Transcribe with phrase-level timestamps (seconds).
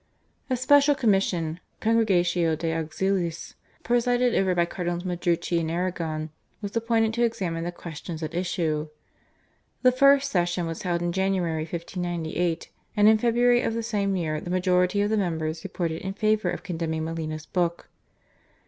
[0.49, 3.53] A special commission (/Congregatio de Auxiliis/),
[3.83, 8.87] presided over by Cardinals Madrucci and Arrigone, was appointed to examine the questions at issue.
[9.83, 14.41] The first session was held in January 1598, and in February of the same year
[14.41, 17.87] the majority of the members reported in favour of condemning Molina's book.